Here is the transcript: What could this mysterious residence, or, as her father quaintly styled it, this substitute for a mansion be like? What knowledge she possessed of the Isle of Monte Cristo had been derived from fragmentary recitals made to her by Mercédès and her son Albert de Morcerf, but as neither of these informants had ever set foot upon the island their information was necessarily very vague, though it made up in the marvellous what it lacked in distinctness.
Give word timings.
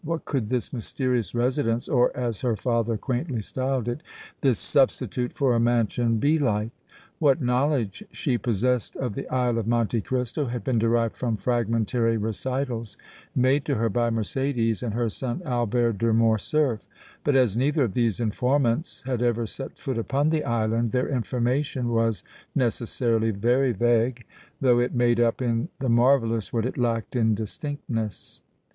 What 0.03 0.25
could 0.25 0.49
this 0.49 0.73
mysterious 0.73 1.35
residence, 1.35 1.87
or, 1.87 2.09
as 2.17 2.41
her 2.41 2.55
father 2.55 2.97
quaintly 2.97 3.43
styled 3.43 3.87
it, 3.87 4.01
this 4.41 4.57
substitute 4.57 5.31
for 5.31 5.53
a 5.53 5.59
mansion 5.59 6.17
be 6.17 6.39
like? 6.39 6.71
What 7.19 7.39
knowledge 7.39 8.03
she 8.11 8.39
possessed 8.39 8.95
of 8.95 9.13
the 9.13 9.29
Isle 9.29 9.59
of 9.59 9.67
Monte 9.67 10.01
Cristo 10.01 10.45
had 10.45 10.63
been 10.63 10.79
derived 10.79 11.15
from 11.15 11.37
fragmentary 11.37 12.17
recitals 12.17 12.97
made 13.35 13.63
to 13.65 13.75
her 13.75 13.89
by 13.89 14.09
Mercédès 14.09 14.81
and 14.81 14.95
her 14.95 15.07
son 15.07 15.43
Albert 15.45 15.99
de 15.99 16.11
Morcerf, 16.11 16.87
but 17.23 17.35
as 17.35 17.55
neither 17.55 17.83
of 17.83 17.93
these 17.93 18.19
informants 18.19 19.03
had 19.03 19.21
ever 19.21 19.45
set 19.45 19.77
foot 19.77 19.99
upon 19.99 20.31
the 20.31 20.43
island 20.43 20.93
their 20.93 21.09
information 21.09 21.89
was 21.89 22.23
necessarily 22.55 23.29
very 23.29 23.71
vague, 23.71 24.25
though 24.61 24.79
it 24.79 24.95
made 24.95 25.19
up 25.19 25.43
in 25.43 25.69
the 25.79 25.89
marvellous 25.89 26.51
what 26.51 26.65
it 26.65 26.75
lacked 26.79 27.15
in 27.15 27.35
distinctness. 27.35 28.41